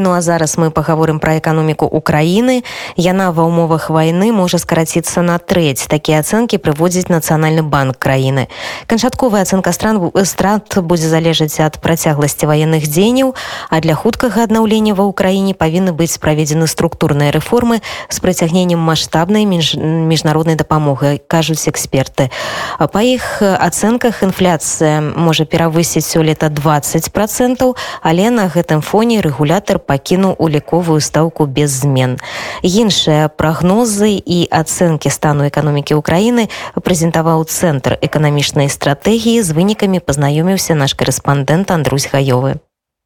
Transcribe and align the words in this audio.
Ну 0.00 0.16
а 0.16 0.20
зараз 0.24 0.56
мы 0.56 0.70
паговорым 0.72 1.20
пра 1.20 1.36
эканоміку 1.36 1.84
Украіны. 1.84 2.64
Яна 2.96 3.36
ва 3.36 3.44
ўмовах 3.44 3.92
вайны 3.92 4.32
можа 4.32 4.56
скараціцца 4.56 5.20
на 5.20 5.36
трэць. 5.36 5.84
Такія 5.92 6.24
ацэнкі 6.24 6.56
прыводзіць 6.56 7.12
нацыянальны 7.12 7.60
банк 7.60 8.00
краіны. 8.00 8.48
Канчатковая 8.88 9.44
ацэнка 9.44 9.76
стран 9.76 10.08
страт 10.24 10.80
будзе 10.80 11.12
залежаць 11.12 11.60
ад 11.60 11.76
працягласці 11.84 12.48
ваенных 12.48 12.88
дзеянняў, 12.88 13.36
а 13.68 13.76
для 13.84 13.92
хуткага 13.92 14.48
аднаўлення 14.48 14.96
ва 14.96 15.04
ўкраіне 15.04 15.52
павінны 15.52 15.92
быць 15.92 16.16
праведзены 16.16 16.64
структурныя 16.64 17.28
рэформы 17.28 17.84
з 18.08 18.16
прыцягненнем 18.24 18.80
маштабнай 18.80 19.44
між... 19.44 19.76
міжнароднай 19.76 20.56
дапамогі, 20.56 21.20
кажуць 21.28 21.68
эксперты. 21.68 22.32
Па 22.80 23.00
іх 23.04 23.44
ацэнках 23.44 24.24
інфляцыя 24.24 25.04
можа 25.04 25.44
перавысіць 25.44 26.08
сёлета 26.08 26.48
20 26.48 27.12
процентаў, 27.12 27.76
але 28.00 28.32
на 28.32 28.48
гэтым 28.48 28.80
фоне 28.80 29.20
рэгулятар 29.20 29.76
пакінуў 29.89 30.35
уліковую 30.37 31.01
стаўку 31.01 31.45
без 31.45 31.71
змен. 31.81 32.21
Іншыя 32.61 33.27
прагнозы 33.33 34.13
і 34.13 34.45
ацэнкі 34.51 35.09
стану 35.09 35.49
эканомікі 35.49 35.97
ўкраіны 35.97 36.49
прэзентаваў 36.77 37.49
цэнтр 37.49 37.97
эканамічнай 38.01 38.69
стратэгіі 38.69 39.41
з 39.41 39.49
вынікамі 39.49 39.99
пазнаёміўся 39.99 40.77
наш 40.77 40.93
корэспандэнт 40.93 41.71
Андрусь 41.71 42.11
гаёвы. 42.13 42.61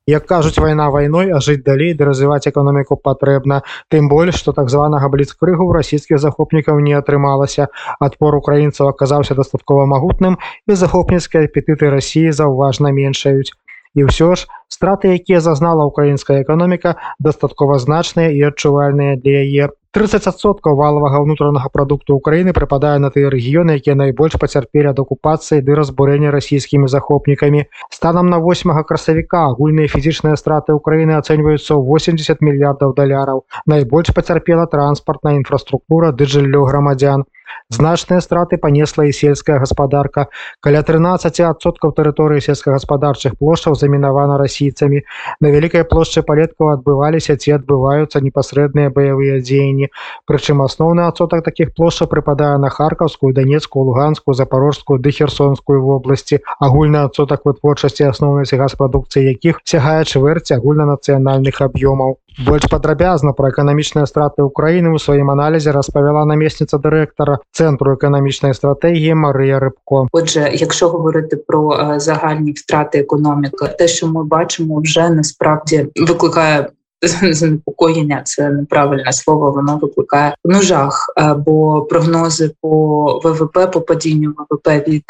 Як 0.10 0.26
кажуць 0.26 0.58
вайна 0.58 0.90
вайной 0.90 1.30
а 1.38 1.40
жыць 1.46 1.62
далей 1.66 1.94
ды 1.94 2.06
развіваць 2.08 2.50
эканоміку 2.50 2.96
патрэбна 2.98 3.62
тым 3.94 4.10
больш 4.10 4.40
што 4.42 4.54
так 4.58 4.72
званага 4.74 5.10
бліцкрыгу 5.14 5.68
расійскіх 5.76 6.18
захопнікаў 6.24 6.80
не 6.82 6.96
атрымалася 6.98 7.68
адпор 8.08 8.40
украінцаў 8.42 8.90
аказаўся 8.90 9.38
дастаткова 9.38 9.86
магутным 9.86 10.42
і 10.66 10.80
захопніцкія 10.84 11.46
апетыты 11.46 11.94
рассіі 11.94 12.34
заўважна 12.34 12.90
меншаюць 12.90 13.54
і 13.94 14.10
ўсё 14.10 14.34
ж 14.34 14.50
страты 14.74 15.14
якія 15.18 15.40
зазнала 15.42 15.86
украінская 15.86 16.42
эканоміка 16.44 16.96
дастаткова 17.20 17.80
значныя 17.80 18.30
і 18.32 18.48
адчувальныя 18.54 19.18
для 19.18 19.44
яе 19.44 19.70
30соткаў 19.98 20.78
валавага 20.78 21.20
ўнутранага 21.26 21.70
прадукту 21.74 22.14
ўкраіны 22.20 22.54
прыпадае 22.54 23.02
на 23.02 23.10
тыя 23.10 23.32
рэгіёны 23.34 23.82
якія 23.82 23.96
найбольш 23.98 24.38
пацярпелі 24.38 24.94
ад 24.94 25.02
акупацыі 25.02 25.66
ды 25.66 25.74
разбурэння 25.80 26.30
расійскімі 26.36 26.86
захопнікамі 26.94 27.66
станам 27.90 28.30
на 28.30 28.38
8 28.38 28.70
красавіка 28.86 29.42
агульныя 29.50 29.90
фізічныя 29.90 30.38
страты 30.38 30.78
ўкраіны 30.78 31.18
ацэньваюцца 31.18 31.74
ў 31.74 31.82
80 31.90 32.46
мільярдаў 32.46 32.94
даляраў 32.94 33.44
найбольш 33.66 34.14
пацярпела 34.14 34.70
транспартная 34.70 35.36
інфраструктура 35.42 36.14
ды 36.14 36.30
жыллё 36.30 36.70
грамадзян 36.70 37.26
Значныя 37.71 38.21
страты 38.21 38.57
панесла 38.57 39.05
і 39.05 39.13
сельская 39.13 39.59
гаспадарка. 39.59 40.29
Каля 40.61 40.83
13соткаў 40.83 41.93
тэрыторыі 41.97 42.41
сельскагаспадарчых 42.41 43.37
плошчаў 43.39 43.75
замінавана 43.75 44.39
расійцамі. 44.39 45.03
На 45.41 45.51
вялікай 45.55 45.85
плошчы 45.85 46.23
палеткаў 46.23 46.73
адбываліся 46.75 47.37
ці 47.37 47.57
адбываюцца 47.59 48.21
непасрэдныя 48.21 48.91
баявыя 48.91 49.41
дзеянні. 49.41 49.91
Прычым 50.27 50.63
асноўны 50.65 51.07
адсотак 51.09 51.45
такіх 51.45 51.75
плошчаў 51.75 52.09
прыпадае 52.09 52.57
на 52.59 52.71
харкаўскую 52.71 53.33
данецкую 53.35 53.85
луганскую 53.91 54.35
запорожскую 54.35 54.99
ды 54.99 55.11
херсонскую 55.11 55.83
вобласці. 55.83 56.41
Агульны 56.61 57.05
адсотак 57.05 57.45
вытворчасці 57.45 58.11
асноўнай 58.11 58.47
сельгаспрадукцыі 58.47 59.31
якіх 59.35 59.61
сягае 59.65 60.05
чвэрць 60.05 60.53
агульнанацыянальных 60.53 61.61
аб'ёмаў 61.61 62.19
больш 62.46 62.66
падрабязна 62.72 63.34
пра 63.38 63.52
эканамічныя 63.52 64.08
страты 64.10 64.46
ўкраіны 64.48 64.96
ў 64.96 64.98
сваім 65.04 65.32
аналізе 65.34 65.76
распавяла 65.76 66.26
намесніца 66.30 66.80
дырэктара 66.80 67.40
цэнтру 67.52 67.96
эканамічнай 68.00 68.56
стратэгіі 68.56 69.14
Марыя 69.14 69.60
рыбко 69.60 70.08
Отже 70.12 70.50
якщо 70.54 70.90
говорити 70.90 71.36
про 71.36 72.00
загальні 72.00 72.52
втрати 72.52 73.00
економіки 73.00 73.68
те 73.78 73.88
що 73.88 74.08
ми 74.08 74.24
бачимо 74.24 74.80
вже 74.82 75.10
насправді 75.10 75.88
викликає 75.96 76.70
занепокоєння 77.09 78.23
це 78.25 78.51
неправильне 78.51 79.13
слово. 79.13 79.53
Воно 79.53 79.79
викликає 79.83 80.35
ну 80.45 80.63
жах, 80.63 81.15
бо 81.47 81.83
прогнози 81.83 82.51
по 82.61 83.05
ВВП 83.25 83.71
по 83.73 83.81
падінню 83.81 84.35
ВВП 84.51 84.69
від 84.89 85.05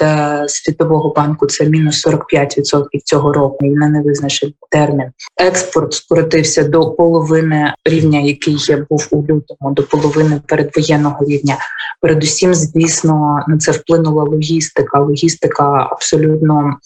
світового 0.46 1.12
банку 1.16 1.46
це 1.46 1.68
мінус 1.68 2.06
45% 2.06 2.84
цього 3.04 3.32
року. 3.32 3.58
І 3.60 3.68
на 3.68 3.88
невизначений 3.88 4.56
термін. 4.70 5.06
Експорт 5.36 5.92
скоротився 5.92 6.64
до 6.64 6.90
половини 6.90 7.74
рівня, 7.84 8.20
який 8.20 8.56
був 8.90 9.08
у 9.10 9.16
лютому, 9.16 9.74
до 9.74 9.82
половини 9.82 10.40
передвоєнного 10.46 11.24
рівня. 11.24 11.56
Передусім, 12.00 12.54
звісно, 12.54 13.44
на 13.48 13.58
це 13.58 13.72
вплинула 13.72 14.24
логістика. 14.24 14.98
Логістика 15.00 15.88
абсолютно 15.90 16.76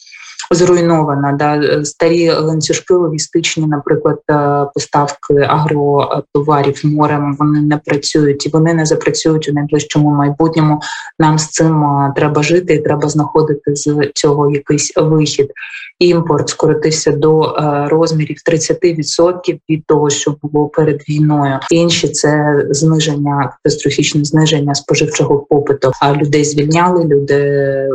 зруйнована. 0.50 1.32
Да 1.32 1.84
старі 1.84 2.30
ланцюжки 2.30 2.94
логістичні, 2.94 3.66
наприклад, 3.66 4.18
е, 4.30 4.66
поставки 4.74 5.34
агротоварів 5.34 6.80
морем 6.84 7.36
вони 7.38 7.60
не 7.60 7.76
працюють 7.76 8.46
і 8.46 8.48
вони 8.48 8.74
не 8.74 8.86
запрацюють 8.86 9.48
у 9.48 9.52
найближчому 9.52 10.10
майбутньому. 10.10 10.80
Нам 11.18 11.38
з 11.38 11.48
цим 11.48 11.84
е, 11.84 12.12
треба 12.16 12.42
жити 12.42 12.74
і 12.74 12.78
треба 12.78 13.08
знаходити 13.08 13.76
з 13.76 14.10
цього 14.14 14.50
якийсь 14.50 14.92
вихід. 14.96 15.50
Імпорт 15.98 16.48
скоротився 16.48 17.12
до 17.12 17.42
е, 17.42 17.88
розмірів 17.88 18.36
30% 18.50 19.60
від 19.70 19.86
того, 19.86 20.10
що 20.10 20.36
було 20.42 20.68
перед 20.68 21.08
війною. 21.08 21.58
Інші 21.70 22.08
це 22.08 22.62
зниження 22.70 23.52
катастрофічне 23.56 24.24
зниження 24.24 24.74
споживчого 24.74 25.38
попиту. 25.38 25.92
А 26.00 26.14
людей 26.14 26.44
звільняли 26.44 27.04
люди 27.04 27.88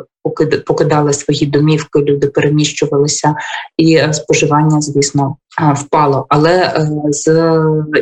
покидали 0.66 1.13
свої 1.13 1.45
домівки, 1.45 2.00
люди 2.00 2.28
переміщувалися, 2.28 3.35
і 3.78 3.95
е, 3.95 4.13
споживання, 4.13 4.81
звісно, 4.81 5.35
впало. 5.75 6.25
Але 6.30 6.52
е, 6.52 6.88
з 7.09 7.53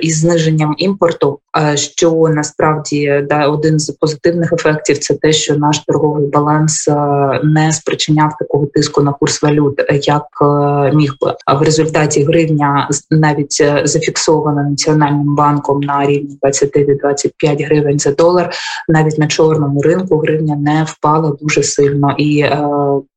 із 0.01 0.19
зниженням 0.19 0.75
імпорту, 0.77 1.39
що 1.75 2.11
насправді 2.35 3.25
да 3.29 3.47
один 3.47 3.79
з 3.79 3.91
позитивних 3.91 4.53
ефектів, 4.53 4.97
це 4.97 5.13
те, 5.13 5.31
що 5.31 5.57
наш 5.57 5.79
торговий 5.79 6.27
баланс 6.27 6.89
не 7.43 7.73
спричиняв 7.73 8.31
такого 8.39 8.65
тиску 8.65 9.01
на 9.01 9.13
курс 9.13 9.41
валют, 9.41 9.81
як 10.03 10.25
міг 10.93 11.15
би. 11.21 11.35
В 11.59 11.61
результаті 11.61 12.23
гривня 12.23 12.89
навіть 13.11 13.63
зафіксована 13.83 14.63
національним 14.63 15.35
банком 15.35 15.79
на 15.79 16.05
рівні 16.05 16.37
20-25 16.41 17.65
гривень 17.65 17.99
за 17.99 18.11
долар. 18.11 18.53
Навіть 18.87 19.17
на 19.17 19.27
чорному 19.27 19.81
ринку 19.81 20.17
гривня 20.17 20.55
не 20.55 20.83
впала 20.83 21.35
дуже 21.41 21.63
сильно 21.63 22.15
і 22.17 22.39
е, 22.39 22.67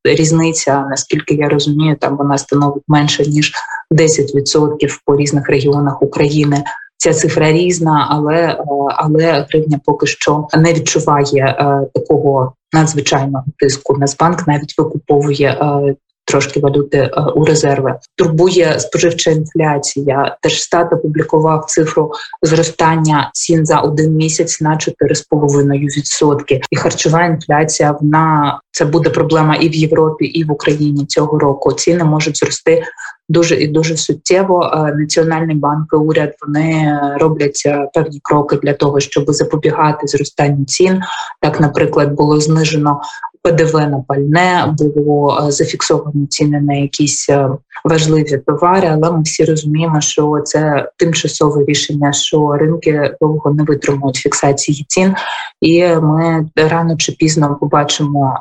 різниця, 0.04 0.86
наскільки 0.90 1.34
я 1.34 1.48
розумію, 1.48 1.96
там 2.00 2.16
вона 2.16 2.38
становить 2.38 2.84
менше 2.88 3.26
ніж 3.26 3.52
10% 3.90 5.00
по 5.04 5.16
різних 5.16 5.48
регіонах 5.48 6.02
України. 6.02 6.64
Ця 6.96 7.12
цифра 7.12 7.52
різна, 7.52 8.06
але 8.10 8.34
е, 8.34 8.56
але 8.96 9.46
гривня 9.50 9.80
поки 9.84 10.06
що 10.06 10.48
не 10.56 10.72
відчуває 10.72 11.44
е, 11.44 11.80
такого 11.94 12.52
надзвичайного 12.72 13.44
тиску. 13.58 13.98
Нацбанк 13.98 14.46
навіть 14.46 14.78
викуповує 14.78 15.48
е, 15.48 15.94
трошки 16.24 16.60
валюти 16.60 16.98
е, 16.98 17.10
у 17.34 17.44
резерви. 17.44 17.94
Турбує 18.16 18.80
споживча 18.80 19.30
інфляція. 19.30 20.36
Держстат 20.42 20.92
опублікував 20.92 21.64
цифру 21.64 22.12
зростання 22.42 23.30
цін 23.32 23.66
за 23.66 23.78
один 23.78 24.12
місяць 24.12 24.60
на 24.60 24.70
4,5%. 24.70 26.60
І 26.70 26.76
харчова 26.76 27.24
інфляція 27.24 27.98
вона 28.00 28.60
це 28.70 28.84
буде 28.84 29.10
проблема 29.10 29.54
і 29.54 29.68
в 29.68 29.74
Європі, 29.74 30.24
і 30.24 30.44
в 30.44 30.52
Україні 30.52 31.06
цього 31.06 31.38
року. 31.38 31.72
Ціни 31.72 32.04
можуть 32.04 32.38
зрости. 32.38 32.82
Дуже 33.28 33.62
і 33.62 33.68
дуже 33.68 33.96
суттєво 33.96 34.72
е, 34.74 34.94
національний 34.94 35.56
банк 35.56 35.88
і 35.92 35.96
уряд 35.96 36.34
вони 36.46 36.98
роблять 37.20 37.62
е, 37.66 37.88
певні 37.94 38.20
кроки 38.22 38.56
для 38.56 38.72
того, 38.72 39.00
щоб 39.00 39.24
запобігати 39.28 40.06
зростанню 40.06 40.64
цін. 40.64 41.00
Так, 41.40 41.60
наприклад, 41.60 42.12
було 42.12 42.40
знижено 42.40 43.00
ПДВ 43.44 43.74
на 43.74 44.04
пальне, 44.08 44.74
було 44.78 45.44
е, 45.48 45.50
зафіксовано 45.50 46.26
ціни 46.26 46.60
на 46.60 46.74
якісь 46.74 47.28
е, 47.30 47.50
важливі 47.84 48.42
товари, 48.46 48.88
але 48.88 49.10
ми 49.10 49.22
всі 49.22 49.44
розуміємо, 49.44 50.00
що 50.00 50.40
це 50.44 50.88
тимчасове 50.96 51.64
рішення, 51.64 52.12
що 52.12 52.52
ринки 52.52 53.16
довго 53.20 53.50
не 53.50 53.62
витримують 53.62 54.16
фіксації 54.16 54.84
цін, 54.88 55.14
і 55.60 55.86
ми 55.86 56.48
рано 56.56 56.96
чи 56.96 57.12
пізно 57.12 57.56
побачимо. 57.60 58.38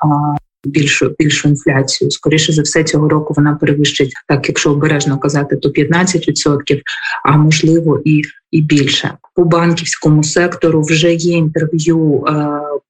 Більшу 0.65 1.15
більшу 1.19 1.49
інфляцію. 1.49 2.11
Скоріше 2.11 2.53
за 2.53 2.61
все 2.61 2.83
цього 2.83 3.09
року 3.09 3.33
вона 3.37 3.55
перевищить 3.55 4.13
так, 4.27 4.47
якщо 4.47 4.71
обережно 4.71 5.19
казати, 5.19 5.55
то 5.55 5.69
15%, 5.69 6.81
а 7.23 7.37
можливо 7.37 8.01
і 8.05 8.21
і 8.53 8.61
більше 8.61 9.11
по 9.35 9.43
банківському 9.43 10.23
сектору 10.23 10.81
вже 10.81 11.13
є 11.13 11.37
інтерв'ю 11.37 12.25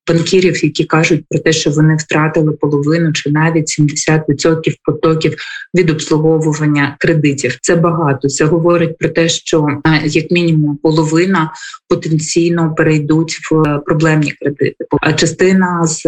банкірів, 0.07 0.65
які 0.65 0.83
кажуть 0.83 1.25
про 1.29 1.39
те, 1.39 1.51
що 1.51 1.71
вони 1.71 1.95
втратили 1.95 2.51
половину 2.51 3.13
чи 3.13 3.31
навіть 3.31 3.79
70% 3.79 4.75
потоків 4.83 5.35
від 5.75 5.89
обслуговування 5.89 6.95
кредитів. 6.99 7.57
Це 7.61 7.75
багато. 7.75 8.27
Це 8.27 8.45
говорить 8.45 8.97
про 8.97 9.09
те, 9.09 9.29
що 9.29 9.67
як 10.05 10.31
мінімум 10.31 10.77
половина 10.77 11.51
потенційно 11.89 12.75
перейдуть 12.77 13.39
в 13.51 13.79
проблемні 13.85 14.31
кредити. 14.31 14.85
А 15.01 15.13
частина 15.13 15.85
з 15.85 16.05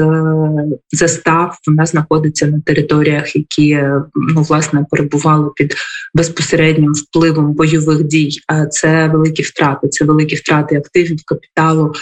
застав 0.92 1.58
вона 1.68 1.86
знаходиться 1.86 2.48
на 2.48 2.60
територіях, 2.60 3.36
які 3.36 3.80
ну 4.16 4.42
власне 4.42 4.86
перебували 4.92 5.50
під 5.56 5.76
безпосереднім 6.14 6.94
впливом 6.94 7.54
бойових 7.54 8.04
дій. 8.04 8.40
А 8.48 8.66
це 8.66 9.08
великі 9.08 9.44
втрати. 9.46 9.88
Це 9.88 10.06
великі 10.06 10.36
втрати 10.36 10.76
активів, 10.76 11.20
капіталу. 11.26 11.94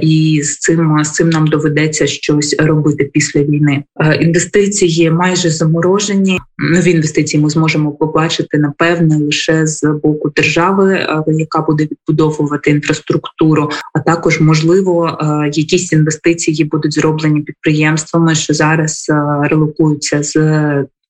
І 0.00 0.40
з 0.42 0.58
цим 0.58 1.04
з 1.04 1.12
цим 1.12 1.30
нам 1.30 1.46
доведеться 1.46 2.06
щось 2.06 2.56
робити 2.58 3.10
після 3.12 3.42
війни. 3.42 3.84
Інвестиції 4.20 5.10
майже 5.10 5.50
заморожені. 5.50 6.40
Нові 6.58 6.90
інвестиції 6.90 7.42
ми 7.42 7.50
зможемо 7.50 7.92
побачити 7.92 8.58
напевне 8.58 9.18
лише 9.18 9.66
з 9.66 10.00
боку 10.02 10.30
держави, 10.36 11.06
яка 11.26 11.60
буде 11.60 11.84
відбудовувати 11.84 12.70
інфраструктуру. 12.70 13.70
А 13.94 14.00
також 14.00 14.40
можливо 14.40 15.18
якісь 15.52 15.92
інвестиції 15.92 16.64
будуть 16.64 16.94
зроблені 16.94 17.40
підприємствами, 17.40 18.34
що 18.34 18.54
зараз 18.54 19.06
релокуються 19.42 20.22
з 20.22 20.36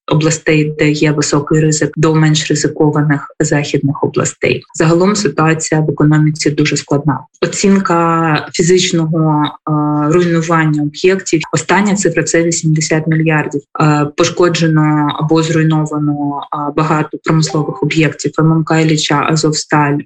областей, 0.09 0.75
де 0.79 0.91
є 0.91 1.13
високий 1.13 1.61
ризик, 1.61 1.91
до 1.97 2.15
менш 2.15 2.51
ризикованих 2.51 3.27
західних 3.41 4.05
областей. 4.05 4.63
Загалом 4.75 5.17
ситуація 5.17 5.81
в 5.81 5.91
економіці 5.91 6.51
дуже 6.51 6.77
складна. 6.77 7.21
Оцінка 7.43 8.49
фізичного 8.53 9.45
е, 9.45 9.71
руйнування 10.13 10.83
об'єктів. 10.83 11.41
Остання 11.53 11.95
цифра 11.95 12.23
це 12.23 12.43
80 12.43 13.07
мільярдів. 13.07 13.61
Е, 13.81 14.07
пошкоджено 14.17 15.09
або 15.21 15.43
зруйновано 15.43 16.41
е, 16.41 16.73
багато 16.77 17.19
промислових 17.25 17.83
об'єктів. 17.83 18.33
ММК 18.39 18.71
Ілліча, 18.83 19.27
Азовсталь, 19.31 19.99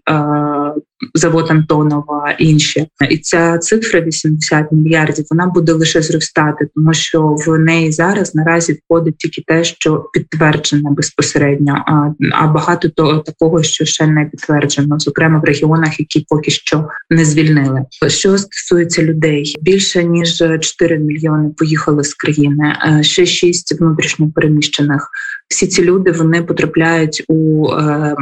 завод 1.15 1.47
Антонова, 1.51 2.37
інші 2.39 2.87
і 3.11 3.19
ця 3.19 3.59
цифра 3.59 4.01
80 4.01 4.73
мільярдів. 4.73 5.25
Вона 5.31 5.47
буде 5.47 5.73
лише 5.73 6.03
зростати, 6.03 6.69
тому 6.75 6.95
що 6.95 7.23
в 7.23 7.59
неї 7.59 7.93
зараз 7.93 8.35
наразі 8.35 8.81
входить 8.85 9.17
тільки 9.17 9.43
те, 9.47 9.65
що 9.65 10.11
підтверджено 10.13 10.91
безпосередньо. 10.91 11.85
А 11.87 12.13
а 12.33 12.47
багато 12.47 12.89
того 12.89 13.19
такого, 13.19 13.63
що 13.63 13.85
ще 13.85 14.07
не 14.07 14.25
підтверджено, 14.25 14.99
зокрема 14.99 15.39
в 15.39 15.45
регіонах, 15.45 16.01
які 16.01 16.27
поки 16.29 16.51
що 16.51 16.89
не 17.11 17.25
звільнили. 17.25 17.85
Що 18.09 18.39
стосується 18.39 19.03
людей, 19.03 19.57
більше 19.63 20.05
ніж 20.05 20.43
4 20.61 20.99
мільйони 20.99 21.51
поїхали 21.57 22.05
з 22.05 22.15
країни, 22.15 22.77
ще 23.01 23.27
6 23.27 23.81
внутрішньо 23.81 24.31
переміщених. 24.35 25.11
Всі 25.53 25.67
ці 25.67 25.85
люди 25.85 26.13
вони 26.13 26.43
потрапляють 26.43 27.25
у 27.29 27.69
е, 27.73 28.17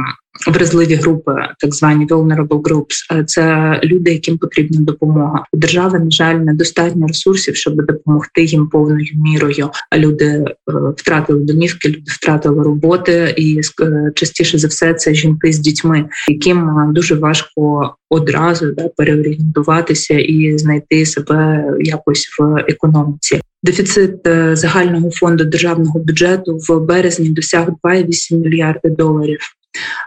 вразливі 0.47 0.95
групи, 0.95 1.35
так 1.59 1.75
звані 1.75 2.07
vulnerable 2.07 2.61
groups. 2.61 3.23
Це 3.25 3.79
люди, 3.83 4.11
яким 4.11 4.37
потрібна 4.37 4.81
допомога. 4.81 5.45
У 5.53 5.57
держави 5.57 5.99
на 5.99 6.11
жаль 6.11 6.35
недостатньо 6.35 7.07
ресурсів, 7.07 7.55
щоб 7.55 7.85
допомогти 7.85 8.43
їм 8.43 8.69
повною 8.69 9.05
мірою. 9.15 9.69
А 9.89 9.97
люди 9.97 10.25
е, 10.25 10.53
втратили 10.97 11.39
домівки, 11.39 11.89
люди 11.89 12.03
втратили 12.05 12.63
роботи, 12.63 13.33
і 13.37 13.61
е, 13.81 14.11
частіше 14.15 14.57
за 14.57 14.67
все 14.67 14.93
це 14.93 15.13
жінки 15.13 15.53
з 15.53 15.59
дітьми, 15.59 16.05
яким 16.29 16.69
дуже 16.93 17.15
важко 17.15 17.95
одразу 18.09 18.71
да 18.71 18.89
переорієнтуватися 18.97 20.13
і 20.19 20.57
знайти 20.57 21.05
себе 21.05 21.65
якось 21.79 22.27
в 22.39 22.65
економіці. 22.67 23.41
Дефіцит 23.63 24.27
е, 24.27 24.55
загального 24.55 25.11
фонду 25.11 25.43
державного 25.43 25.99
бюджету 25.99 26.57
в 26.67 26.79
березні 26.79 27.29
досяг 27.29 27.67
2,8 27.83 28.35
мільярди 28.35 28.89
доларів. 28.89 29.39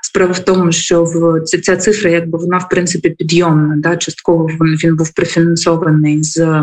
Справа 0.03 0.33
в 0.33 0.39
тому, 0.39 0.73
що 0.73 1.05
в 1.05 1.41
ця, 1.41 1.59
ця 1.59 1.77
цифра, 1.77 2.11
якби 2.11 2.39
вона 2.39 2.59
в 2.59 2.69
принципі 2.69 3.11
підйомна. 3.11 3.75
Да, 3.77 3.97
частково 3.97 4.47
він, 4.47 4.77
він 4.85 4.97
був 4.97 5.15
профінансований 5.15 6.23
з 6.23 6.63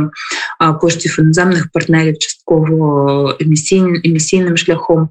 а, 0.60 0.74
коштів 0.74 1.16
іноземних 1.20 1.68
партнерів, 1.74 2.18
частково 2.18 3.36
емісійним, 3.40 4.02
емісійним 4.06 4.58
шляхом. 4.58 5.10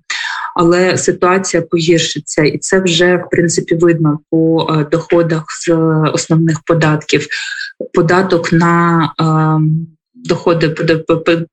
Але 0.55 0.97
ситуація 0.97 1.63
погіршиться, 1.63 2.43
і 2.43 2.59
це 2.59 2.81
вже 2.81 3.17
в 3.17 3.31
принципі 3.31 3.75
видно 3.75 4.19
по 4.31 4.67
а, 4.71 4.85
доходах 4.85 5.45
з 5.67 5.73
основних 6.13 6.61
податків. 6.67 7.27
Податок 7.95 8.53
на 8.53 9.11
доходи 10.25 10.69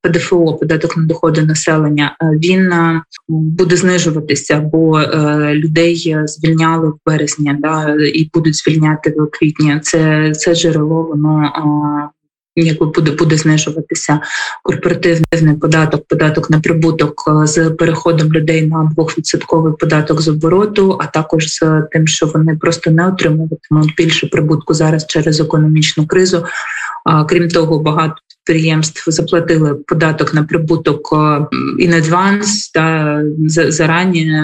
ПДФО, 0.02 0.54
податок 0.54 0.98
на 0.98 1.04
доходи 1.04 1.42
населення, 1.42 2.18
е, 2.22 2.26
він 2.26 2.72
е, 2.72 3.02
буде 3.28 3.76
знижуватися, 3.76 4.60
бо 4.60 5.00
е, 5.00 5.54
людей 5.54 6.18
звільняли 6.26 6.88
в 6.88 7.00
березні, 7.06 7.56
да 7.60 7.96
і 8.14 8.30
будуть 8.34 8.56
звільняти 8.56 9.10
в 9.18 9.28
квітні. 9.32 9.80
Це 9.84 10.32
це 10.36 10.56
джерело, 10.56 11.04
воно 11.04 11.52
якби 12.56 12.86
буде 12.86 13.12
буде 13.12 13.38
знижуватися 13.38 14.20
корпоративний 14.64 15.56
податок, 15.62 16.08
податок 16.08 16.50
на 16.50 16.60
прибуток 16.60 17.24
з 17.44 17.70
переходом 17.70 18.34
людей 18.34 18.68
на 18.68 18.92
двохвідсотковий 18.94 19.74
податок 19.80 20.22
з 20.22 20.28
обороту, 20.28 20.98
а 21.02 21.06
також 21.06 21.50
з 21.50 21.84
тим, 21.92 22.08
що 22.08 22.26
вони 22.26 22.56
просто 22.56 22.92
не 22.92 23.08
отримуватимуть 23.08 23.96
більше 23.98 24.28
прибутку 24.28 24.74
зараз 24.74 25.08
через 25.08 25.40
економічну 25.40 26.08
кризу. 26.08 26.46
Крім 27.28 27.50
того, 27.50 27.80
багато 27.80 28.16
підприємств 28.48 29.12
заплатили 29.12 29.74
податок 29.74 30.34
на 30.34 30.44
прибуток 30.44 31.12
in 31.80 32.02
advance, 32.02 32.72
та 32.74 33.22
зарані. 33.48 34.42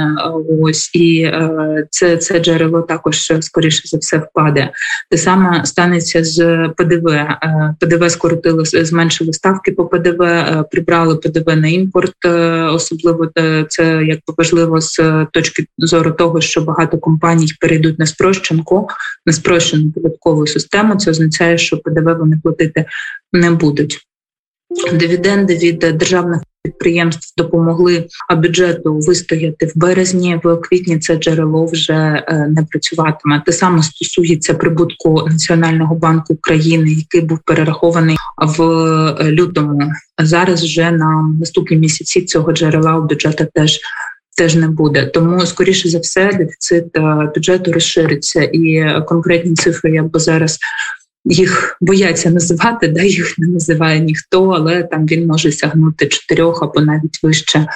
Ось 0.61 0.91
і 0.93 1.21
е, 1.21 1.87
це 1.89 2.17
це 2.17 2.39
джерело 2.39 2.81
також 2.81 3.33
скоріше 3.39 3.81
за 3.85 3.97
все 3.97 4.17
впаде. 4.17 4.71
Те 5.11 5.17
саме 5.17 5.65
станеться 5.65 6.23
з 6.23 6.69
ПДВ. 6.77 7.07
Е, 7.07 7.75
ПДВ 7.79 8.11
скоротили 8.11 8.65
зменшили 8.65 9.33
ставки 9.33 9.71
по 9.71 9.85
ПДВ, 9.85 10.21
е, 10.21 10.65
прибрали 10.71 11.15
ПДВ 11.15 11.55
на 11.55 11.67
імпорт. 11.67 12.25
Особливо 12.73 13.31
це 13.69 14.03
якби 14.03 14.33
важливо 14.37 14.81
з 14.81 15.25
точки 15.31 15.65
зору 15.77 16.11
того, 16.11 16.41
що 16.41 16.61
багато 16.61 16.97
компаній 16.97 17.47
перейдуть 17.59 17.99
на 17.99 18.05
спрощенку, 18.05 18.87
на 19.25 19.33
спрощену 19.33 19.91
податкову 19.91 20.47
систему. 20.47 20.95
Це 20.95 21.11
означає, 21.11 21.57
що 21.57 21.77
ПДВ 21.77 22.17
вони 22.19 22.39
платити 22.43 22.85
не 23.33 23.51
будуть. 23.51 23.99
Дивіденди 24.93 25.55
від 25.55 25.79
державних 25.79 26.41
підприємств 26.63 27.33
допомогли 27.37 28.07
бюджету 28.37 28.99
вистояти 28.99 29.65
в 29.65 29.71
березні. 29.75 30.39
В 30.43 30.55
квітні 30.55 30.99
це 30.99 31.15
джерело 31.15 31.65
вже 31.65 31.93
е, 32.27 32.47
не 32.49 32.63
працюватиме. 32.63 33.43
Те 33.45 33.51
саме 33.51 33.83
стосується 33.83 34.53
прибутку 34.53 35.27
Національного 35.27 35.95
банку 35.95 36.33
України, 36.33 36.91
який 36.91 37.21
був 37.21 37.39
перерахований 37.45 38.15
в 38.37 38.63
е, 38.63 39.31
лютому. 39.31 39.91
Зараз 40.21 40.63
вже 40.63 40.91
на 40.91 41.35
наступні 41.39 41.77
місяці 41.77 42.21
цього 42.21 42.53
джерела 42.53 42.97
у 42.97 43.07
бюджету 43.07 43.45
теж. 43.53 43.79
Теж 44.37 44.55
не 44.55 44.67
буде, 44.67 45.05
тому 45.05 45.45
скоріше 45.45 45.89
за 45.89 45.99
все 45.99 46.33
дефіцит 46.33 46.97
е, 46.97 47.31
бюджету 47.35 47.71
розшириться, 47.71 48.43
і 48.43 48.85
конкретні 49.07 49.53
цифри 49.53 49.91
я 49.91 50.03
б 50.03 50.19
зараз 50.19 50.59
їх 51.24 51.76
бояться 51.80 52.30
називати, 52.30 52.88
да 52.88 53.02
їх 53.02 53.38
не 53.38 53.46
називає 53.46 54.00
ніхто, 54.00 54.48
але 54.50 54.82
там 54.82 55.06
він 55.06 55.26
може 55.26 55.52
сягнути 55.52 56.06
чотирьох 56.06 56.62
або 56.62 56.80
навіть 56.80 57.22
вище 57.22 57.66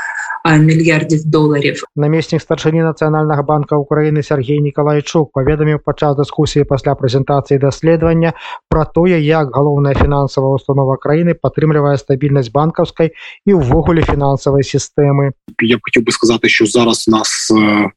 мільярдів 0.51 1.25
доларів. 1.25 1.85
Намеснік 1.97 2.43
старшыні 2.43 2.83
нацыянальнага 2.83 3.43
банка 3.43 3.77
Украіны 3.79 4.23
Сергей 4.23 4.59
Николайчук 4.59 5.31
паведаміў 5.33 5.79
падчас 5.79 6.19
дыскусіі 6.19 6.67
пасля 6.67 6.99
прэзентацыі 6.99 7.63
даследавання 7.63 8.33
пра 8.69 8.85
тое, 8.85 9.23
як 9.23 9.55
галоўная 9.55 9.95
фінансавая 9.95 10.59
установа 10.59 10.99
краіны 10.99 11.39
падтрымлівае 11.39 11.95
стабільнасць 11.95 12.51
банкаўскай 12.51 13.15
і 13.47 13.55
ўвогуле 13.55 14.03
фінансавай 14.03 14.67
сістэмы. 14.67 15.31
Я 15.63 15.77
б 15.77 15.81
хотів 15.83 16.03
би 16.03 16.13
сказати, 16.13 16.49
що 16.49 16.67
зараз 16.67 17.07
у 17.09 17.11
нас 17.11 17.53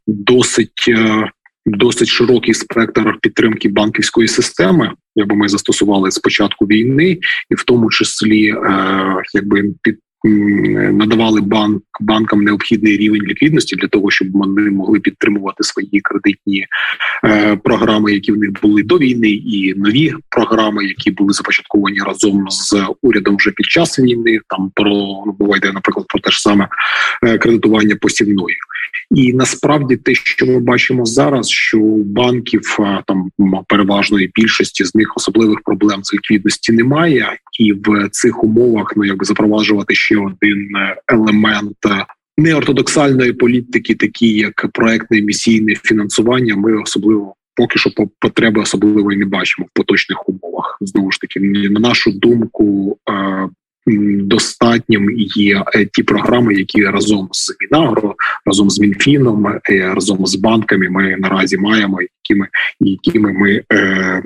досить 0.05 0.85
досить 1.76 2.08
широкий 2.08 2.54
спектр 2.54 3.18
підтримки 3.22 3.68
банківської 3.68 4.28
системи, 4.28 4.92
якби 5.14 5.36
ми 5.36 5.48
застосували 5.48 6.10
з 6.10 6.18
початку 6.18 6.66
війни, 6.66 7.18
і 7.50 7.54
в 7.54 7.62
тому 7.62 7.90
числі 7.90 8.48
е, 8.48 8.56
якби 9.34 9.64
під. 9.82 9.98
Надавали 10.92 11.40
банк 11.40 11.82
банкам 12.00 12.42
необхідний 12.42 12.96
рівень 12.96 13.22
ліквідності 13.22 13.76
для 13.76 13.88
того, 13.88 14.10
щоб 14.10 14.32
вони 14.32 14.70
могли 14.70 15.00
підтримувати 15.00 15.64
свої 15.64 16.00
кредитні 16.00 16.66
програми, 17.64 18.12
які 18.12 18.32
в 18.32 18.36
них 18.36 18.50
були 18.62 18.82
до 18.82 18.98
війни, 18.98 19.30
і 19.30 19.74
нові 19.76 20.14
програми, 20.28 20.84
які 20.84 21.10
були 21.10 21.32
започатковані 21.32 21.98
разом 21.98 22.46
з 22.50 22.84
урядом 23.02 23.36
вже 23.36 23.50
під 23.50 23.66
час 23.66 23.98
війни. 23.98 24.40
Там 24.48 24.70
про 24.74 24.90
ну, 25.40 25.56
йде, 25.56 25.72
наприклад, 25.72 26.06
про 26.08 26.20
те 26.20 26.30
ж 26.30 26.40
саме 26.40 26.68
кредитування 27.40 27.96
посівною. 27.96 28.56
І 29.14 29.32
насправді 29.32 29.96
те, 29.96 30.14
що 30.14 30.46
ми 30.46 30.58
бачимо 30.58 31.06
зараз, 31.06 31.48
що 31.48 31.78
у 31.78 32.04
банків 32.04 32.78
там 33.06 33.30
переважної 33.68 34.30
більшості 34.34 34.84
з 34.84 34.94
них 34.94 35.16
особливих 35.16 35.60
проблем 35.60 36.04
з 36.04 36.14
ліквідності 36.14 36.72
немає, 36.72 37.38
і 37.60 37.72
в 37.72 38.08
цих 38.10 38.44
умовах 38.44 38.92
ну 38.96 39.04
якби 39.04 39.24
запроваджувати 39.24 39.94
ще 39.94 40.16
один 40.16 40.68
елемент. 41.08 41.76
Неортодоксальної 42.38 43.32
політики, 43.32 43.94
такі 43.94 44.28
як 44.32 44.66
проектне 44.72 45.18
емісійне 45.18 45.74
фінансування, 45.74 46.56
ми 46.56 46.82
особливо 46.82 47.34
поки 47.54 47.78
що 47.78 47.90
потреби 48.18 48.60
особливо 48.60 49.12
і 49.12 49.16
не 49.16 49.24
бачимо 49.24 49.66
в 49.70 49.78
поточних 49.78 50.28
умовах. 50.28 50.78
Знову 50.80 51.10
ж 51.10 51.20
таки, 51.20 51.40
на 51.40 51.80
нашу 51.80 52.12
думку, 52.12 52.98
достатнім 54.20 55.10
є 55.18 55.64
е, 55.74 55.84
ті 55.92 56.02
програми, 56.02 56.54
які 56.54 56.84
разом 56.84 57.28
з 57.32 57.56
Мінагро, 57.60 58.14
разом 58.46 58.70
з 58.70 58.78
Мінфіном, 58.78 59.46
е, 59.46 59.92
разом 59.94 60.26
з 60.26 60.34
банками 60.34 60.88
ми 60.88 61.16
наразі 61.18 61.58
маємо, 61.58 61.98
якими 62.30 62.48
якими 62.80 63.32
ми 63.32 63.62
е, 63.72 64.22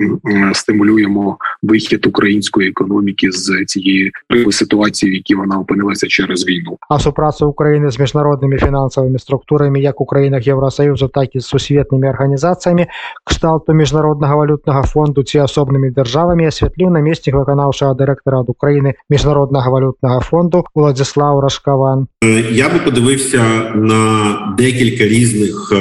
стимулюємо 0.53 1.37
вихід 1.63 2.05
української 2.05 2.69
економіки 2.69 3.31
з 3.31 3.65
цієї 3.65 4.11
ситуації, 4.51 5.11
в 5.11 5.15
якій 5.15 5.35
вона 5.35 5.59
опинилася 5.59 6.07
через 6.07 6.47
війну. 6.47 6.77
А 6.89 6.99
супрацю 6.99 7.49
України 7.49 7.91
з 7.91 7.99
міжнародними 7.99 8.57
фінансовими 8.57 9.19
структурами, 9.19 9.81
як 9.81 10.01
у 10.01 10.05
країнах 10.05 10.47
Євросоюзу, 10.47 11.07
так 11.07 11.35
і 11.35 11.39
з 11.39 11.45
сусвітними 11.45 12.09
організаціями, 12.09 12.87
кшталту 13.25 13.73
міжнародного 13.73 14.37
валютного 14.37 14.83
фонду 14.83 15.23
ці 15.23 15.39
особними 15.39 15.91
державами 15.91 16.47
освітлив 16.47 16.91
намісник 16.91 17.35
виконавчого 17.35 17.93
директора 17.93 18.39
України 18.47 18.93
міжнародного 19.09 19.71
валютного 19.71 20.21
фонду 20.21 20.65
Владислав 20.75 21.39
Рашкаван. 21.39 22.07
Я 22.51 22.69
би 22.69 22.79
подивився 22.85 23.43
на 23.75 24.35
декілька 24.57 25.03
різних 25.03 25.73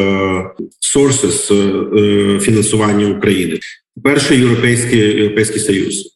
sources 0.97 1.51
фінансування 2.41 3.07
України. 3.07 3.59
Перший 4.03 4.39
європейський 4.39 4.99
європейський 4.99 5.61
союз. 5.61 6.11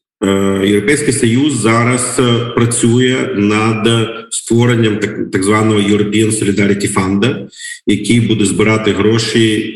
Європейський 0.64 1.12
союз 1.12 1.52
зараз 1.52 2.21
працює 2.55 3.28
над 3.37 3.88
створенням 4.31 4.99
так 4.99 5.17
так 5.33 5.43
званого 5.45 5.81
European 5.81 6.31
Solidarity 6.31 6.93
Fund, 6.93 7.47
який 7.87 8.21
буде 8.21 8.45
збирати 8.45 8.93
гроші. 8.93 9.75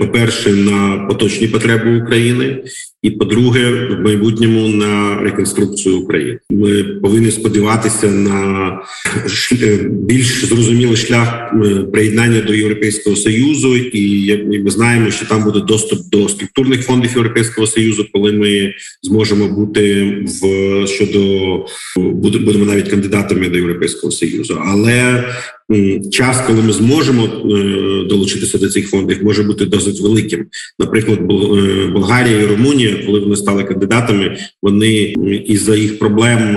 По 0.00 0.08
перше, 0.08 0.50
на 0.50 1.06
поточні 1.08 1.48
потреби 1.48 2.00
України, 2.02 2.64
і 3.04 3.10
по-друге, 3.10 3.70
в 3.90 4.00
майбутньому 4.00 4.68
на 4.68 5.18
реконструкцію 5.18 5.98
України. 5.98 6.38
Ми 6.50 6.84
повинні 6.84 7.30
сподіватися 7.30 8.06
на 8.06 8.68
е, 9.52 9.78
більш 9.90 10.44
зрозумілий 10.44 10.96
шлях 10.96 11.52
е, 11.52 11.82
приєднання 11.92 12.40
до 12.40 12.54
європейського 12.54 13.16
союзу, 13.16 13.76
і 13.76 14.36
ми 14.64 14.70
знаємо, 14.70 15.10
що 15.10 15.26
там 15.26 15.44
буде 15.44 15.60
доступ 15.60 15.98
до 16.10 16.28
структурних 16.28 16.82
фондів 16.82 17.10
Європейського 17.16 17.66
союзу, 17.66 18.06
коли 18.12 18.32
ми 18.32 18.74
зможемо 19.02 19.48
бути 19.48 20.12
в 20.24 20.86
щодо 20.86 21.20
будемо 21.96 22.64
навіть 22.64 22.88
кандидатами 22.88 23.48
до 23.48 23.56
європейського 23.56 24.10
союзу, 24.10 24.60
але 24.66 25.24
Час, 26.10 26.40
коли 26.46 26.62
ми 26.62 26.72
зможемо 26.72 27.24
е, 27.24 28.08
долучитися 28.08 28.58
до 28.58 28.68
цих 28.68 28.90
фондів, 28.90 29.24
може 29.24 29.42
бути 29.42 29.66
досить 29.66 30.00
великим. 30.00 30.46
Наприклад, 30.78 31.20
Болгарія 31.92 32.38
і 32.38 32.46
Румунія 32.46 32.93
коли 32.94 33.20
вони 33.20 33.36
стали 33.36 33.64
кандидатами, 33.64 34.36
вони 34.62 35.14
із 35.46 35.62
за 35.62 35.76
їх 35.76 35.98
проблем 35.98 36.56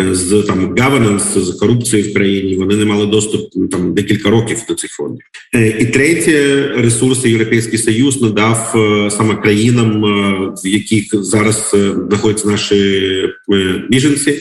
е, 0.00 0.14
з 0.14 0.42
там 0.42 0.74
governance, 0.74 1.40
з 1.40 1.52
корупцією 1.52 2.10
в 2.10 2.14
країні, 2.14 2.56
вони 2.56 2.76
не 2.76 2.84
мали 2.84 3.06
доступ 3.06 3.70
там 3.70 3.94
декілька 3.94 4.30
років 4.30 4.58
до 4.68 4.74
цих 4.74 4.90
фондів. 4.90 5.24
Е, 5.54 5.76
і 5.80 5.86
третє 5.86 6.68
ресурси 6.76 7.30
Європейський 7.30 7.78
Союз 7.78 8.22
надав 8.22 8.72
е, 8.74 9.10
саме 9.10 9.36
країнам, 9.36 10.02
в 10.64 10.66
яких 10.66 11.04
зараз 11.12 11.76
знаходяться 12.08 12.48
наші 12.48 13.10
біженці. 13.88 14.40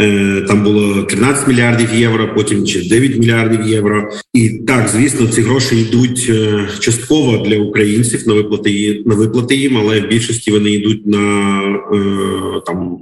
Е, 0.00 0.40
там 0.48 0.62
було 0.62 1.02
13 1.02 1.48
мільярдів 1.48 1.94
євро, 1.94 2.34
потім 2.34 2.66
ще 2.66 2.88
9 2.88 3.18
мільярдів 3.18 3.66
євро. 3.66 4.10
І 4.32 4.48
так, 4.66 4.88
звісно, 4.88 5.26
ці 5.26 5.42
гроші 5.42 5.80
йдуть 5.80 6.26
е, 6.30 6.68
частково 6.80 7.38
для 7.38 7.58
українців 7.58 8.28
на 8.28 8.34
виплати 8.34 9.02
на 9.06 9.14
виплати 9.14 9.56
їм, 9.56 9.76
але 9.76 10.00
в 10.00 10.08
більшості 10.08 10.50
вони 10.50 10.70
йдуть 10.70 11.06
на 11.06 11.60
е, 11.92 12.60
там. 12.66 12.98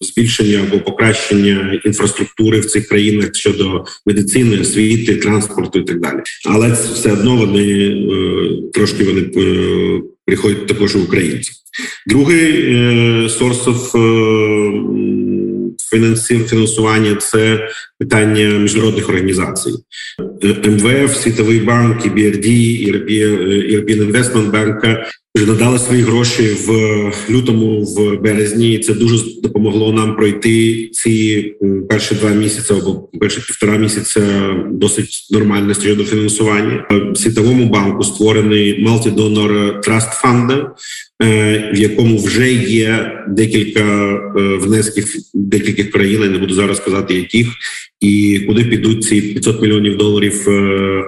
Збільшення 0.00 0.60
або 0.68 0.80
покращення 0.80 1.80
інфраструктури 1.84 2.60
в 2.60 2.64
цих 2.66 2.88
країнах 2.88 3.30
щодо 3.34 3.84
медицини, 4.06 4.60
освіти, 4.60 5.16
транспорту 5.16 5.78
і 5.78 5.82
так 5.82 6.00
далі. 6.00 6.20
Але 6.46 6.72
все 6.72 7.12
одно 7.12 7.36
вони 7.36 7.94
трошки 8.74 9.04
вони 9.04 9.22
приходять 10.26 10.66
також 10.66 10.96
українців. 10.96 11.54
Другий 12.06 12.76
of 13.66 13.92
фінансування 16.48 17.14
це 17.14 17.68
питання 17.98 18.58
міжнародних 18.58 19.08
організацій. 19.08 19.70
МВФ, 20.64 21.16
Світовий 21.16 21.60
банк, 21.60 22.06
ІБРД, 22.06 22.46
European 22.46 24.12
Investment 24.12 24.50
Bank 24.50 25.04
вже 25.34 25.46
надали 25.46 25.78
свої 25.78 26.02
гроші 26.02 26.56
в 26.66 27.12
лютому, 27.30 27.82
в 27.84 28.16
березні. 28.16 28.74
і 28.74 28.78
Це 28.78 28.94
дуже 28.94 29.24
допомогло 29.42 29.92
нам 29.92 30.16
пройти 30.16 30.88
ці 30.92 31.42
перші 31.88 32.14
два 32.14 32.30
місяці 32.30 32.72
або 32.72 33.08
перші 33.20 33.40
півтора 33.40 33.76
місяця 33.76 34.54
досить 34.72 35.28
нормально 35.30 35.74
щодо 35.74 36.04
фінансування. 36.04 36.86
В 36.90 37.16
світовому 37.16 37.68
банку 37.68 38.04
створений 38.04 38.86
Multi-Donor 38.86 39.80
Trust 39.88 40.22
Fund, 40.22 40.52
Е, 40.52 40.66
в 41.20 41.74
якому 41.74 42.18
вже 42.18 42.52
є 42.52 43.22
декілька 43.28 43.80
е, 43.80 44.56
внесків 44.56 45.14
декількох 45.34 45.90
країн, 45.92 46.22
я 46.22 46.28
не 46.28 46.38
буду 46.38 46.54
зараз 46.54 46.80
казати, 46.80 47.14
яких 47.14 47.46
і 48.00 48.40
куди 48.46 48.64
підуть 48.64 49.04
ці 49.04 49.20
500 49.20 49.62
мільйонів 49.62 49.96
доларів 49.96 50.48
е, 50.48 50.52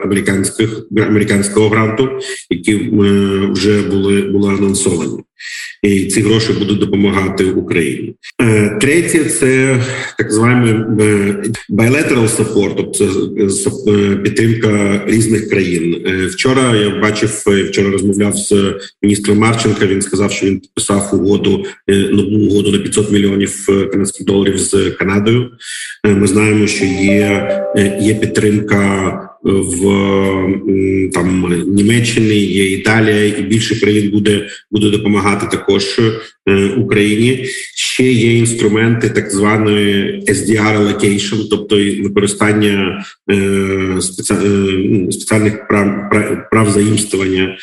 американських 0.04 0.86
американського 0.96 1.68
гранту, 1.68 2.08
які 2.50 2.74
вже 3.52 3.82
були 3.82 4.22
були 4.22 4.54
анонсовані 4.54 5.18
і 5.82 6.04
ці 6.04 6.20
гроші 6.20 6.52
будуть 6.52 6.78
допомагати 6.78 7.44
Україні. 7.44 8.14
Е, 8.42 8.78
третє 8.80 9.24
це 9.24 9.82
так 10.18 10.32
званий 10.32 10.72
е, 10.72 11.42
bilateral 11.70 12.36
support, 12.36 12.74
тобто 12.76 13.04
е, 13.92 14.16
підтримка 14.16 15.02
різних 15.06 15.50
країн. 15.50 15.96
Вчора 16.30 16.76
я 16.76 17.00
бачив 17.00 17.44
вчора 17.70 17.90
розмовляв 17.90 18.36
з 18.36 18.74
міністром 19.02 19.38
Марченка. 19.38 19.86
Він 19.86 20.02
сказав, 20.02 20.32
що 20.32 20.46
він 20.46 20.60
підписав 20.60 21.10
угоду 21.12 21.64
нову 21.88 22.46
угоду 22.46 22.72
на 22.72 22.78
500 22.78 23.10
мільйонів 23.10 23.66
канадських 23.92 24.26
доларів 24.26 24.58
з 24.58 24.90
Канадою. 24.90 25.50
Ми 26.04 26.26
знаємо, 26.26 26.66
що 26.66 26.84
є, 26.84 27.60
є 28.00 28.14
підтримка 28.14 29.29
в 29.42 29.80
там 31.12 31.54
Німеччині, 31.66 32.34
є 32.34 32.72
Італія, 32.72 33.26
і 33.26 33.42
більше 33.42 33.80
країн 33.80 34.10
буде 34.10 34.48
буде 34.70 34.90
допомагати 34.90 35.56
також 35.56 36.00
е, 36.48 36.68
Україні. 36.76 37.44
Ще 37.74 38.12
є 38.12 38.38
інструменти 38.38 39.10
так 39.10 39.30
званої 39.30 40.24
SDR 40.28 40.78
allocation, 40.78 41.48
тобто 41.50 41.76
використання 41.76 43.04
е, 43.30 43.34
е, 43.34 44.34
ну, 44.90 45.12
спеціальних 45.12 45.68
прав 45.68 46.10
прав 46.50 46.70
заімствування, 46.70 47.56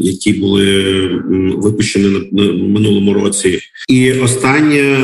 які 0.00 0.32
були 0.32 1.06
випущені 1.56 2.28
на 2.32 2.42
минулому 2.52 3.14
році. 3.14 3.58
І 3.88 4.12
останнє 4.12 4.98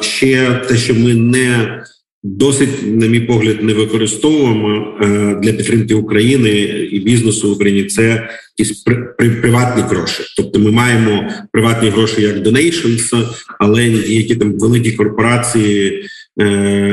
ще 0.00 0.62
те, 0.68 0.76
що 0.76 0.94
ми 0.94 1.14
не 1.14 1.82
Досить, 2.24 2.86
на 2.86 3.06
мій 3.06 3.20
погляд, 3.20 3.62
не 3.62 3.72
використовуємо 3.72 4.98
е, 5.02 5.06
для 5.42 5.52
підтримки 5.52 5.94
України 5.94 6.50
і 6.92 7.00
бізнесу 7.00 7.48
в 7.48 7.52
Україні. 7.52 7.84
Це 7.84 8.28
якісь 8.58 8.84
приватні 9.16 9.82
гроші. 9.82 10.22
Тобто, 10.36 10.58
ми 10.58 10.70
маємо 10.70 11.30
приватні 11.52 11.88
гроші 11.88 12.22
як 12.22 12.36
donations, 12.36 13.28
але 13.58 13.86
які 13.88 14.36
там 14.36 14.58
великі 14.58 14.92
корпорації 14.92 16.06
е, 16.40 16.44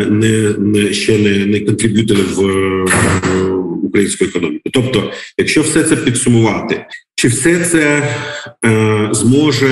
не 0.10 0.54
не 0.58 0.94
ще 0.94 1.18
не 1.18 1.46
не 1.46 1.60
контриб'ютили 1.60 2.22
в, 2.22 2.42
в 2.42 3.86
українську 3.86 4.26
економіку. 4.26 4.70
Тобто, 4.74 5.12
якщо 5.38 5.62
все 5.62 5.84
це 5.84 5.96
підсумувати, 5.96 6.86
чи 7.16 7.28
все 7.28 7.60
це 7.60 8.10
е, 8.66 9.10
зможе 9.12 9.70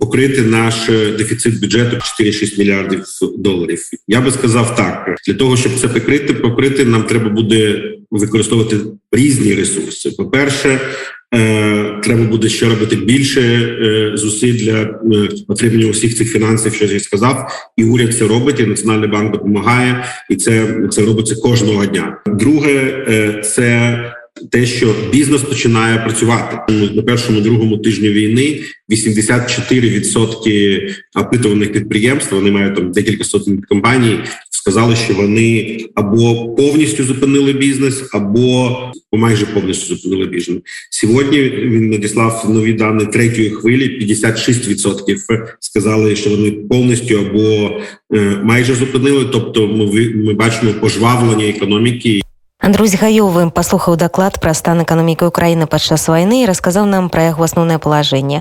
покрити 0.00 0.42
наш 0.42 0.74
дефіцит 1.18 1.60
бюджету 1.60 1.96
4-6 2.20 2.58
мільярдів 2.58 3.04
доларів. 3.38 3.80
Я 4.08 4.20
би 4.20 4.30
сказав 4.30 4.76
так: 4.76 5.16
для 5.26 5.34
того, 5.34 5.56
щоб 5.56 5.72
це 5.80 5.88
покрити, 5.88 6.34
покрити, 6.34 6.84
нам 6.84 7.02
треба 7.02 7.28
буде 7.30 7.82
використовувати 8.10 8.76
різні 9.12 9.54
ресурси. 9.54 10.10
По 10.10 10.24
перше, 10.26 10.80
треба 12.02 12.24
буде 12.30 12.48
ще 12.48 12.68
робити 12.68 12.96
більше 12.96 14.12
зусиль 14.14 14.54
для 14.54 15.00
отримання 15.48 15.86
усіх 15.86 16.16
цих 16.16 16.32
фінансів, 16.32 16.74
що 16.74 16.84
я 16.84 17.00
сказав, 17.00 17.50
і 17.76 17.84
уряд 17.84 18.16
це 18.16 18.26
робить. 18.26 18.60
і 18.60 18.66
Національний 18.66 19.08
банк 19.08 19.32
допомагає, 19.32 20.04
і 20.30 20.36
це 20.36 20.76
це 20.90 21.02
робиться 21.02 21.36
кожного 21.42 21.86
дня. 21.86 22.16
Друге, 22.26 23.04
це 23.44 23.98
те, 24.50 24.66
що 24.66 24.94
бізнес 25.12 25.42
починає 25.42 25.98
працювати 25.98 26.72
на 26.94 27.02
першому 27.02 27.40
другому 27.40 27.78
тижні 27.78 28.08
війни. 28.08 28.60
84% 28.90 30.94
опитуваних 31.14 31.72
підприємств 31.72 32.34
вони 32.34 32.50
мають 32.50 32.74
там 32.74 32.92
декілька 32.92 33.24
сотень 33.24 33.62
компаній. 33.68 34.18
Сказали, 34.50 34.96
що 34.96 35.14
вони 35.14 35.78
або 35.94 36.54
повністю 36.54 37.04
зупинили 37.04 37.52
бізнес, 37.52 38.08
або 38.12 38.78
майже 39.12 39.46
повністю 39.46 39.96
зупинили 39.96 40.26
бізнес. 40.26 40.58
Сьогодні 40.90 41.40
він 41.40 41.90
надіслав 41.90 42.46
нові 42.48 42.72
дані 42.72 43.06
третьої 43.06 43.50
хвилі. 43.50 44.06
56% 44.06 45.16
сказали, 45.60 46.16
що 46.16 46.30
вони 46.30 46.50
повністю 46.50 47.18
або 47.18 47.70
майже 48.42 48.74
зупинили. 48.74 49.26
Тобто, 49.32 49.66
ми 49.66 50.10
ми 50.14 50.34
бачимо 50.34 50.72
пожвавлення 50.80 51.48
економіки. 51.48 52.22
Андрусь 52.65 52.93
Гаёвы 52.93 53.49
паслухаў 53.49 53.95
даклад 53.97 54.37
пра 54.37 54.53
стан 54.53 54.85
эканомікі 54.85 55.25
ўкраіны 55.25 55.65
падчас 55.65 56.05
вайны 56.05 56.43
і 56.43 56.45
расказаў 56.45 56.85
нам 56.85 57.09
пра 57.09 57.33
яго 57.33 57.41
асноўнае 57.41 57.81
палажэнне. 57.81 58.29